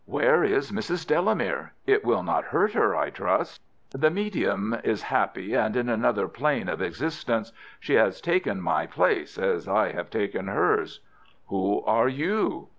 "Where 0.05 0.43
is 0.43 0.71
Mrs. 0.71 1.05
Delamere? 1.05 1.73
It 1.85 2.03
will 2.03 2.23
not 2.23 2.45
hurt 2.45 2.73
her, 2.73 2.95
I 2.95 3.11
trust." 3.11 3.61
"The 3.91 4.09
medium 4.09 4.75
is 4.83 5.03
happy 5.03 5.53
in 5.53 5.77
another 5.87 6.27
plane 6.27 6.67
of 6.69 6.81
existence. 6.81 7.51
She 7.79 7.93
has 7.93 8.19
taken 8.19 8.61
my 8.61 8.87
place, 8.87 9.37
as 9.37 9.67
I 9.67 9.91
have 9.91 10.09
taken 10.09 10.47
hers." 10.47 11.01
"Who 11.49 11.83
are 11.85 12.09
you?" 12.09 12.69